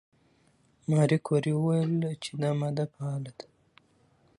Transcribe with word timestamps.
ماري 0.89 1.17
کوري 1.25 1.51
وویل 1.55 1.93
چې 2.23 2.31
دا 2.41 2.49
ماده 2.59 2.85
فعاله 2.93 3.31
ده. 3.39 3.45